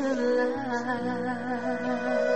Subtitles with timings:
[0.00, 2.29] Ku telah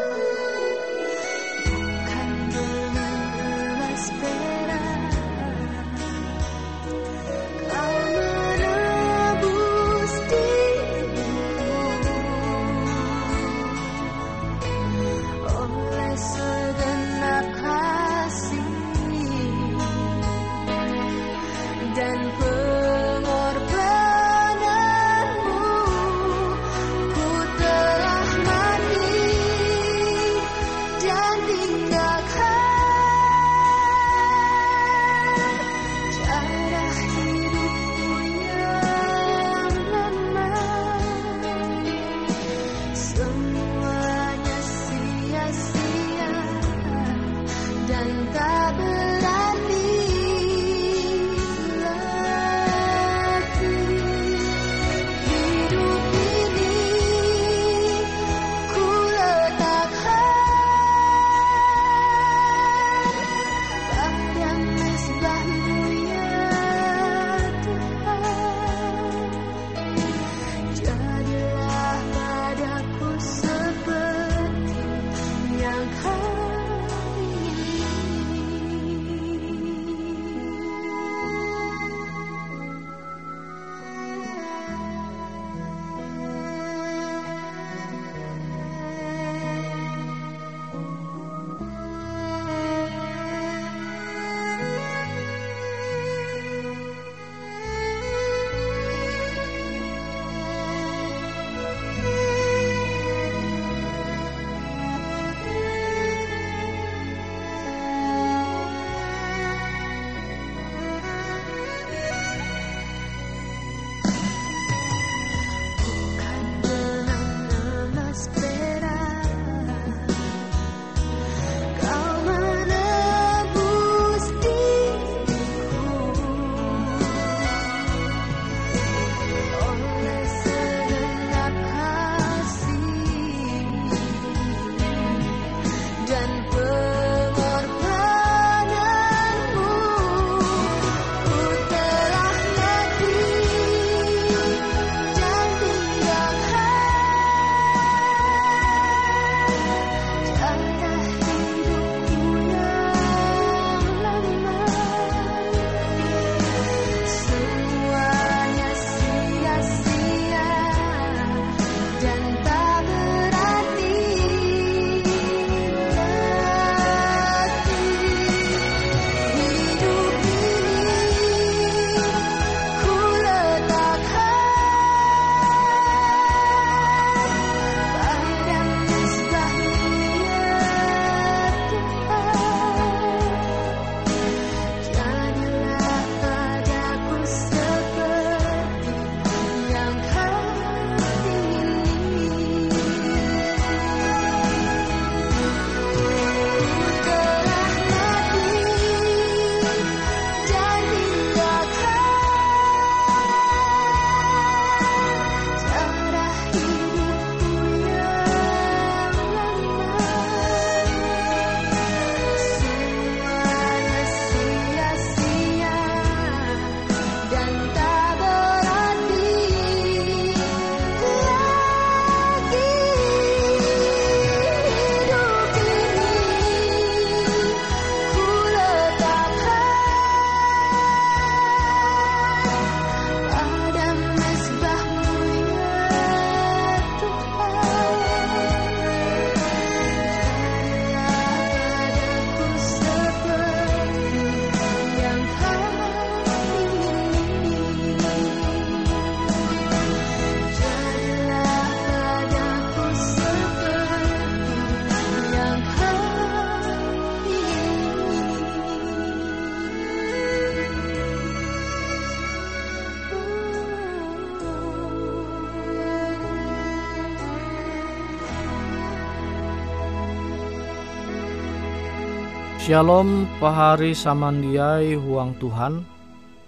[272.65, 275.85] Shalom pahari samandiai huang Tuhan.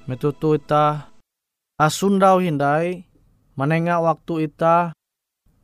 [0.09, 1.13] Metutu ita
[1.77, 3.05] asundau hindai
[3.53, 4.97] menengah waktu ita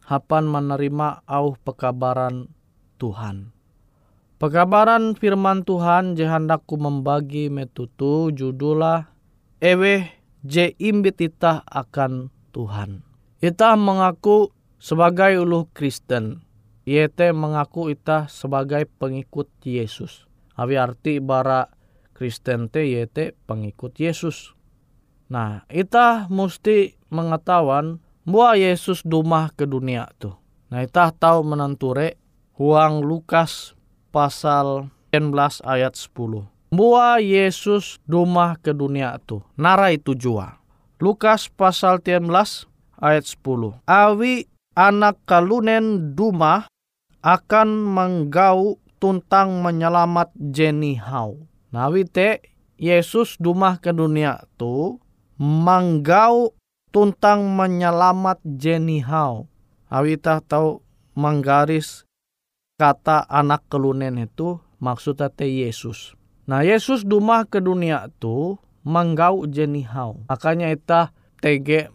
[0.04, 2.52] hapan menerima au pekabaran
[3.00, 3.56] Tuhan.
[4.36, 9.08] Pekabaran firman Tuhan jehandaku membagi metutu judulah
[9.56, 10.04] ewe
[10.44, 13.00] je imbit ita akan Tuhan.
[13.40, 16.44] Ita mengaku sebagai ulu Kristen.
[16.84, 20.28] Yete mengaku ita sebagai pengikut Yesus.
[20.62, 21.66] Abi arti bara
[22.14, 24.54] Kristen te yete pengikut Yesus.
[25.26, 30.38] Nah, ita mesti mengetahuan bahwa Yesus dumah ke dunia tuh.
[30.70, 32.14] Nah, ita tahu menenture
[32.54, 33.74] huang Lukas
[34.14, 36.46] pasal 19 ayat 10.
[36.70, 39.42] Bahwa Yesus dumah ke dunia tuh.
[39.58, 40.62] Nara itu jua.
[41.02, 42.30] Lukas pasal 19
[43.02, 43.82] ayat 10.
[43.90, 44.46] Awi
[44.78, 46.70] anak kalunen duma
[47.22, 51.50] akan menggau tuntang menyelamat jeni hau.
[51.74, 52.38] Nawi te
[52.78, 55.02] Yesus dumah ke dunia tu
[55.42, 56.54] menggau
[56.94, 59.50] tuntang menyelamat jeni hau.
[59.90, 60.78] Awi tah tahu
[61.18, 62.06] menggaris
[62.78, 66.14] kata anak kelunen itu maksudnya te Yesus.
[66.46, 68.54] Nah Yesus dumah ke dunia tu
[68.86, 70.22] menggau jeni hau.
[70.30, 71.10] Makanya itah
[71.42, 71.90] tege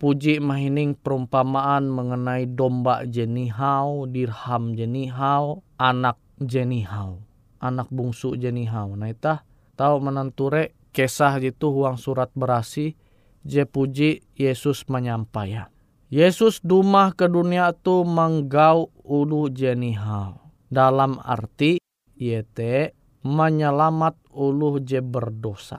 [0.00, 7.20] puji mahining perumpamaan mengenai domba jenihau, dirham jenihau, anak jenihau,
[7.60, 8.96] anak bungsu jenihau.
[8.96, 9.44] Nah itah
[9.76, 12.96] tahu menenture kisah itu huang surat berasi
[13.44, 15.68] je puji Yesus menyampaikan.
[16.10, 20.40] Yesus dumah ke dunia tu menggau ulu jenihau.
[20.66, 21.78] Dalam arti
[22.16, 25.78] yete menyelamat ulu je berdosa.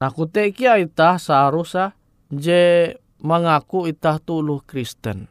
[0.00, 1.92] Nah kutekia itah seharusnya
[2.30, 5.28] je mengaku itah tuluh Kristen.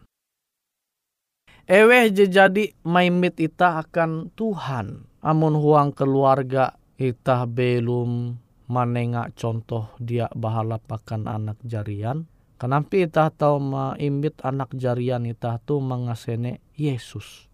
[1.65, 5.09] Eweh je jadi maimit itah akan Tuhan.
[5.25, 8.37] Amun huang keluarga itah belum
[8.69, 12.29] menengak contoh dia bahala pakan anak jarian.
[12.61, 17.49] Kenapa itah tahu maimbit anak jarian itah tu mengasene Yesus.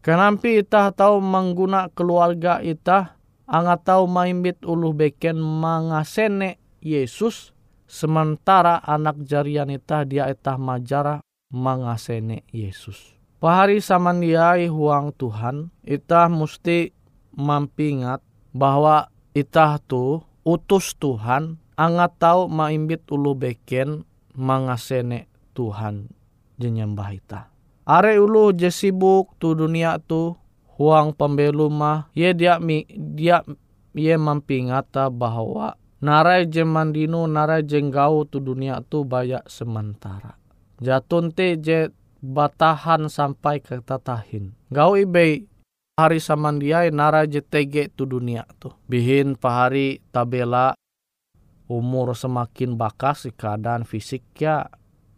[0.00, 3.18] Kenapa itah tahu mengguna keluarga itah
[3.50, 7.55] angat tahu maimbit uluh beken mengasene Yesus
[7.86, 11.22] Sementara anak jarian itah dia itah majara
[11.54, 13.14] mengasene Yesus.
[13.38, 16.90] Pahari samandiai huang Tuhan, itah mesti
[17.36, 18.18] mampingat
[18.50, 24.02] bahwa itah tu utus Tuhan angat tahu maimbit ulu beken
[24.34, 26.10] mengasene Tuhan
[26.56, 27.46] jenyembah itah.
[27.86, 30.34] Are ulu je sibuk tu dunia tu
[30.74, 33.46] huang pembelu mah ye dia mi dia
[33.94, 40.36] ye mampingata bahwa narai je mandino narai je gau tu dunia tu bayak sementara.
[40.80, 41.88] Jatun te je
[42.20, 44.52] batahan sampai ke tatahin.
[44.68, 45.48] Gau ibe
[45.96, 48.68] hari samandiai narai je tege tu dunia tu.
[48.88, 50.76] Bihin pahari tabela
[51.66, 54.68] umur semakin bakas keadaan fisiknya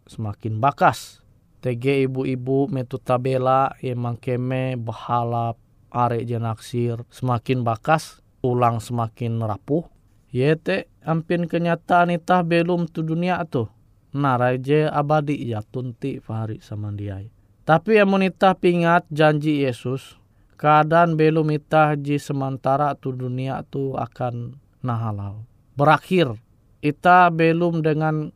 [0.07, 1.19] semakin bakas.
[1.59, 5.59] Tege ibu-ibu metu tabela emang keme bahalap
[5.91, 9.83] are jenaksir semakin bakas ulang semakin rapuh
[10.29, 13.65] Yete ampin kenyataan itah belum tu dunia tu.
[14.13, 17.21] Naraje abadi ya tunti fahari sama dia.
[17.65, 20.17] Tapi amun itah pingat janji Yesus,
[20.57, 25.45] keadaan belum itah ji sementara tu dunia tu akan nahalau.
[25.77, 26.33] Berakhir,
[26.81, 28.33] itah belum dengan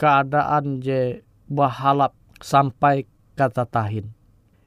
[0.00, 1.20] keadaan je
[1.52, 3.04] bahalap sampai
[3.36, 4.08] kata tahin.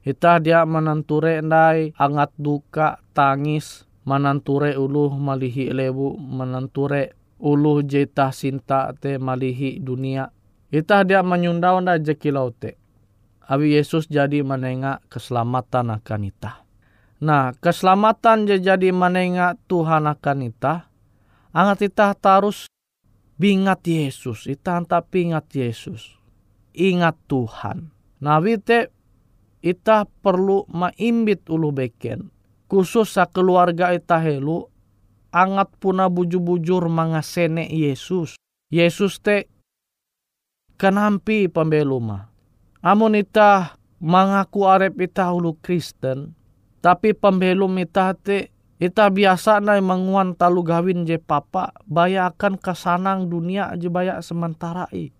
[0.06, 8.96] Itah dia menenture ndai angat duka tangis mananture uluh malihi lebu mananture uluh jeta sinta
[8.96, 10.32] te malihi dunia.
[10.72, 12.80] Ita dia menyundau na jekilau te.
[13.48, 16.68] Abi Yesus jadi menengah keselamatan akan ita
[17.18, 20.86] nah keselamatan je jadi menengah Tuhan akan ita
[21.50, 22.70] angat ita tarus
[23.40, 26.14] bingat Yesus ita anta pingat Yesus
[26.78, 27.90] ingat Tuhan.
[28.22, 28.94] Nah te
[29.58, 32.30] ita perlu maimbit ulu beken
[32.68, 34.68] khusus sa keluarga ita helu
[35.32, 38.36] angat puna bujur-bujur mangasene Yesus.
[38.68, 39.48] Yesus te
[40.76, 42.28] kenampi pembelu mah.
[42.84, 46.36] Amun ita mengaku arep ita hulu Kristen,
[46.78, 53.74] tapi pembelum ita te ita biasa na menguan talu gawin je papa bayakan kesanang dunia
[53.74, 55.10] je bayak sementara i.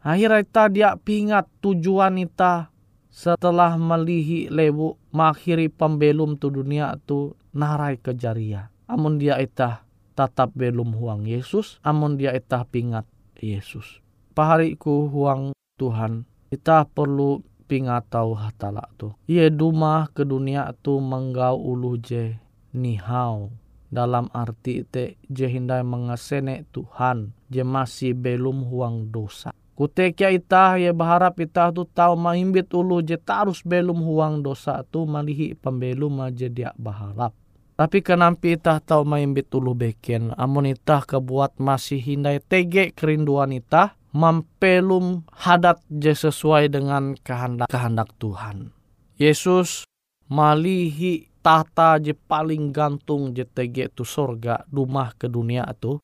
[0.00, 2.72] Akhirnya ita dia pingat tujuan ita
[3.10, 8.70] setelah melihi lebu makhiri pembelum tu dunia tu narai kejaria.
[8.86, 9.82] Amun dia itah
[10.14, 13.06] tatap belum huang Yesus, amun dia itah pingat
[13.38, 14.02] Yesus.
[14.34, 19.14] Pahariku huang Tuhan, kita perlu pingat tahu hatala tu.
[19.30, 22.34] Ia duma ke dunia tu menggau ulu je
[22.74, 23.50] nihau
[23.90, 29.54] dalam arti te je hindai mengasene Tuhan je masih belum huang dosa.
[29.80, 35.08] Kutekia ita ya berharap ita tu tahu mahimbit ulu je tarus belum huang dosa tu
[35.08, 37.32] malihi pembelum aja dia berharap.
[37.80, 43.96] Tapi kenampi ita tahu mahimbit ulu beken, amun ita kebuat masih hindai tege kerinduan ita,
[44.12, 48.76] mampelum hadat je sesuai dengan kehendak kehendak Tuhan.
[49.16, 49.88] Yesus
[50.28, 55.96] malihi tata je paling gantung je tege tu sorga rumah ke dunia tu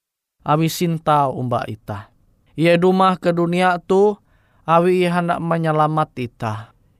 [0.49, 2.15] awi sinta umba ita.
[2.56, 4.16] Ia rumah ke dunia tu
[4.64, 6.54] awi hendak menyelamat ita.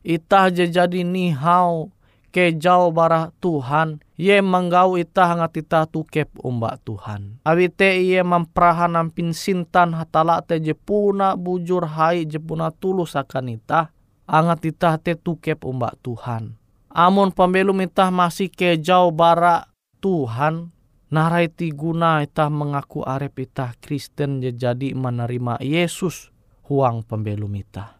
[0.06, 1.90] Ita je jadi nihau
[2.30, 4.04] ke jauh barah Tuhan.
[4.20, 7.40] Ye menggau ita hangat ita kep umba Tuhan.
[7.44, 13.16] Awi te ia memperahan ampin sintan hatala te je puna bujur hai je puna tulus
[13.16, 13.92] akan ita.
[14.28, 16.58] Angat ita te kep umba Tuhan
[16.96, 19.68] Amun pembelum itah masih kejauh bara
[20.00, 20.72] Tuhan,
[21.16, 26.28] narai guna itah mengaku arep itah Kristen jadi menerima Yesus
[26.68, 27.95] huang pembelum itah.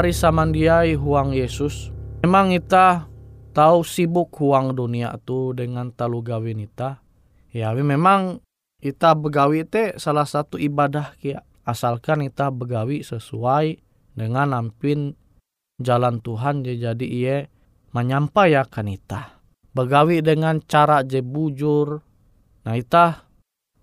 [0.00, 1.92] Pahari samandiai huang Yesus.
[2.24, 3.04] Memang kita
[3.52, 7.04] tahu sibuk huang dunia tu dengan talu gawin kita.
[7.52, 8.40] Ya, memang
[8.80, 11.44] kita begawi te salah satu ibadah kia.
[11.68, 13.76] Asalkan kita begawi sesuai
[14.16, 15.20] dengan nampin
[15.76, 17.44] jalan Tuhan jadi ia
[17.92, 19.36] menyampaikan kita.
[19.76, 22.00] Begawi dengan cara je bujur.
[22.64, 23.28] Nah kita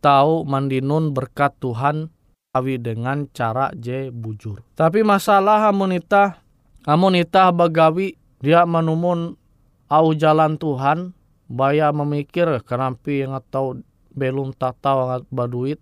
[0.01, 2.09] tahu mandinun berkat Tuhan
[2.57, 4.65] awi dengan cara je bujur.
[4.73, 6.41] Tapi masalah amunita,
[6.83, 9.37] amunita bagawi dia menumun
[9.87, 11.13] au jalan Tuhan,
[11.47, 13.79] baya memikir kenampi yang atau
[14.17, 15.77] belum tak tahu baduit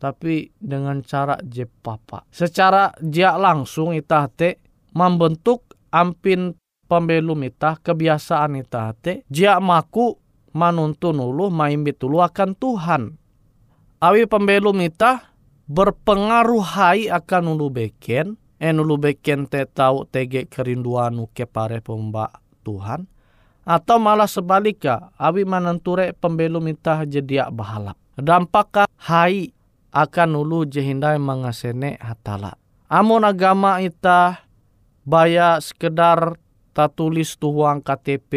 [0.00, 2.24] tapi dengan cara je papa.
[2.32, 4.56] Secara dia langsung itah te
[4.96, 6.56] membentuk ampin
[6.88, 10.16] pembelum itah kebiasaan itah te dia maku
[10.56, 13.02] manuntun ulu maimbit ulu akan Tuhan.
[14.00, 15.29] Awi pembelum itah
[15.70, 22.42] berpengaruh hai akan ulu beken en ulu beken te tahu tege kerinduan ke pare pemba
[22.66, 23.06] Tuhan
[23.62, 27.94] atau malah sebaliknya awi manenture pembelum itah jedia bahalap.
[28.18, 29.54] Dampakah hai
[29.94, 32.58] akan ulu jehindai mengasene hatala.
[32.90, 34.42] Amun agama ita
[35.06, 36.34] baya sekedar
[36.98, 38.32] tulis tuhuang KTP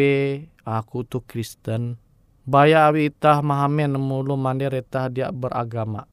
[0.62, 1.98] aku tuh Kristen.
[2.46, 6.06] Baya awi itah mahamen mulu mandir itah dia beragama.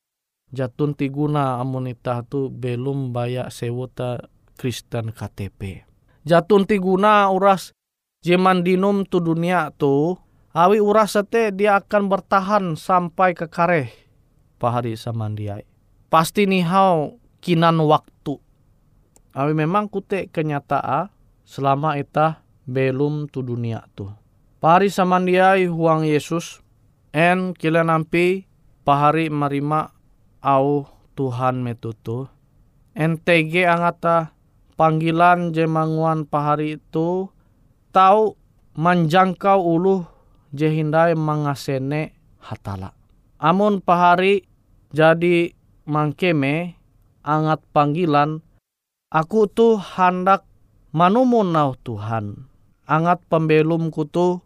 [0.51, 4.27] Jatun tiguna amun itah tu belum baya sewota
[4.59, 5.87] Kristen KTP.
[6.27, 7.71] Jatun tiguna uras
[8.19, 10.19] jeman dinum tu dunia tu
[10.51, 13.89] awi uras sete dia akan bertahan sampai ke kareh
[14.61, 15.65] pahari samandiai.
[16.11, 18.37] Pasti nihau kinan waktu.
[19.31, 21.07] Awi memang kute kenyataan
[21.47, 24.11] selama ita belum tu dunia tu.
[24.59, 26.59] Pahari samandiai huang Yesus
[27.15, 28.45] en kila nampi
[28.83, 29.95] pahari marima
[30.41, 32.27] au Tuhan metutu.
[32.91, 34.35] NTG angata
[34.75, 37.31] panggilan jemanguan pahari itu
[37.95, 38.35] tahu
[38.75, 40.03] menjangkau ulu
[40.51, 42.91] jehindai mangasene hatala.
[43.39, 44.43] Amun pahari
[44.91, 45.55] jadi
[45.87, 46.77] mangkeme
[47.23, 48.43] angat panggilan
[49.09, 50.43] aku tu hendak
[50.91, 52.49] manumun nau Tuhan.
[52.89, 54.43] Angat pembelum kutu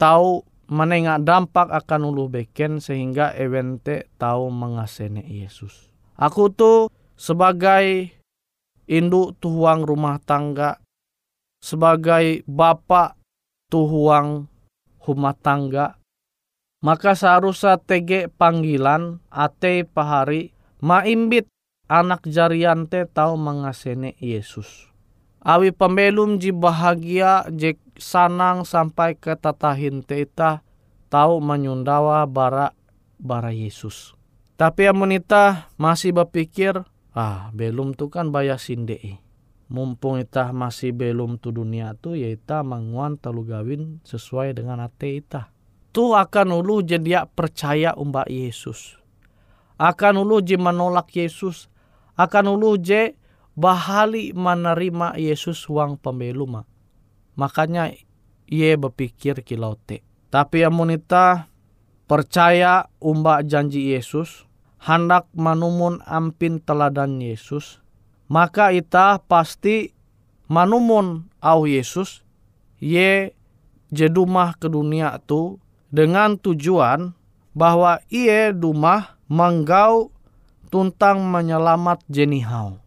[0.00, 5.92] tahu menengah dampak akan ulu beken sehingga evente tahu mengasene Yesus.
[6.16, 8.08] Aku tu sebagai
[8.88, 10.80] induk tuhuang rumah tangga,
[11.60, 13.20] sebagai bapak
[13.68, 14.48] tuhuang
[15.04, 16.00] rumah tangga,
[16.80, 21.46] maka seharusnya tege panggilan ate pahari maimbit
[21.86, 24.91] anak jarian te tau mengasene Yesus.
[25.42, 30.62] Awi pembelum ji bahagia je sanang sampai ke tatahin te ita
[31.10, 32.70] tau menyundawa bara
[33.18, 34.14] bara Yesus.
[34.54, 39.18] Tapi amunita masih berpikir, ah belum tu kan bayar sindei.
[39.66, 45.18] Mumpung ita masih belum tu dunia tu ya ita manguan telu gawin sesuai dengan ate
[45.18, 45.50] ita
[45.92, 48.96] tu akan ulu jadi percaya umba Yesus.
[49.76, 51.68] Akan ulu je menolak Yesus.
[52.16, 53.14] Akan ulu je
[53.52, 56.64] bahali menerima Yesus uang pembeluma.
[57.36, 57.92] Makanya
[58.48, 60.04] ia berpikir kilaute.
[60.32, 61.48] Tapi amunita
[62.08, 64.44] percaya umba janji Yesus,
[64.80, 67.80] hendak manumun ampin teladan Yesus,
[68.28, 69.92] maka ita pasti
[70.48, 72.24] manumun au Yesus,
[72.80, 73.32] ye
[73.92, 75.60] jedumah ke dunia tu
[75.92, 77.12] dengan tujuan
[77.52, 80.12] bahwa ia dumah menggau
[80.72, 82.81] tuntang menyelamat jenihau.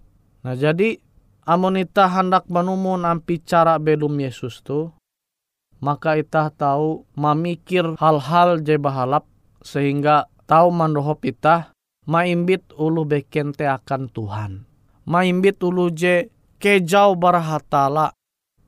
[0.45, 1.01] Nah jadi
[1.41, 4.93] amonita hendak menumun ampi cara belum Yesus tu,
[5.81, 9.25] maka ita tahu memikir hal-hal je bahalap
[9.65, 11.73] sehingga tahu mandohop ita
[12.05, 14.51] maimbit ulu bekente akan Tuhan.
[15.09, 16.29] Maimbit ulu je
[16.61, 18.13] kejau barahatala.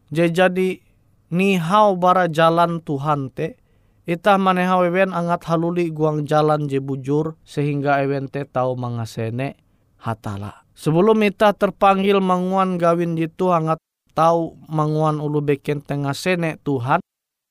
[0.10, 0.82] Je jadi
[1.30, 3.62] nihau bara jalan Tuhan te
[4.08, 9.60] Ita maneha wewen angat haluli guang jalan je bujur sehingga ewen te tahu mangasene
[10.00, 10.67] hatala.
[10.78, 13.82] Sebelum ita terpanggil manguan gawin jitu angat
[14.14, 17.02] tahu manguan ulu beken tengah sene Tuhan,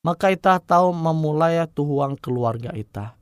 [0.07, 3.19] maka ita tahu memulai tuhuang keluarga ita.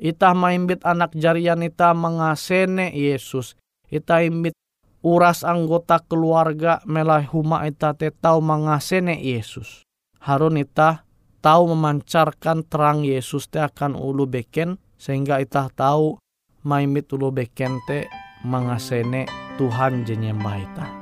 [0.00, 3.60] Ita maimbit anak jarian ita mengasene Yesus.
[3.92, 4.56] Ita imbit
[5.04, 9.84] uras anggota keluarga melai huma ita te tahu mengasene Yesus.
[10.24, 11.04] Harun ita
[11.44, 16.16] tahu memancarkan terang Yesus te akan ulu beken sehingga itah tahu
[16.64, 18.08] maimit ulu beken te
[18.42, 19.26] mengasene
[19.58, 21.01] Tuhan jenyembah itah.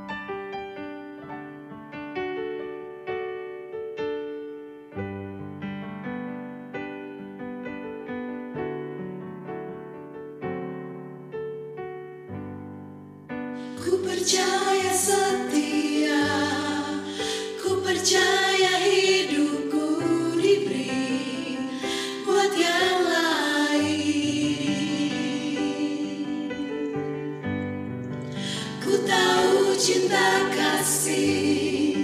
[29.91, 31.99] Cinta kasih,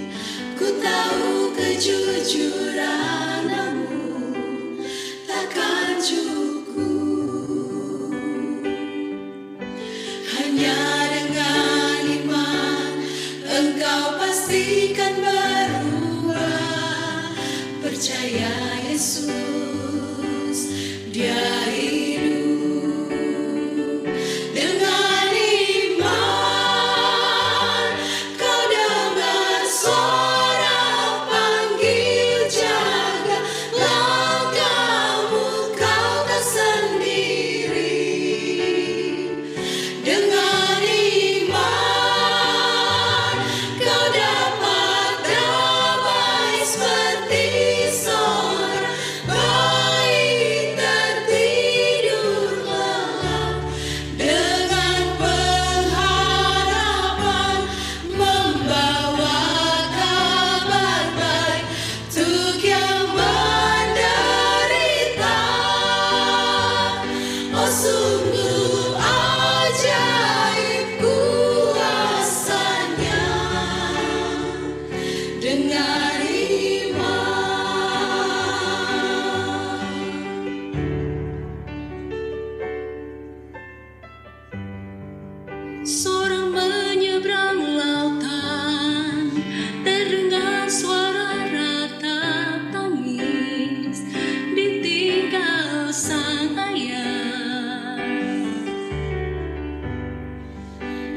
[0.60, 4.84] ku tahu kejujuran namun
[5.24, 8.12] takkan cukup.
[10.36, 10.76] Hanya
[11.16, 12.92] dengan iman
[13.56, 17.32] engkau pastikan berubah
[17.80, 18.52] Percaya
[18.84, 19.47] Yesus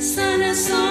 [0.01, 0.90] Sana song.